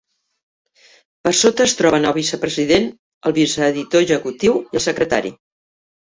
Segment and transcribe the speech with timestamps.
[1.25, 2.87] Per sota es troben el vicepresident,
[3.31, 5.33] el viceeditor executiu i el secretari.